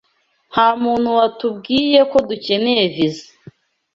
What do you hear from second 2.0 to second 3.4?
ko dukeneye viza.